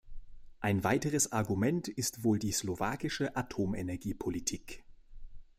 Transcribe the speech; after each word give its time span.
Ein 0.61 0.83
weiteres 0.83 1.31
Argument 1.31 1.87
ist 1.87 2.23
wohl 2.23 2.39
die 2.39 2.51
slowakische 2.53 3.35
Atomenergiepolitik. 3.35 4.83